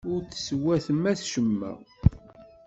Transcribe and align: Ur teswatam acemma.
Ur 0.13 0.21
teswatam 0.23 1.03
acemma. 1.13 1.71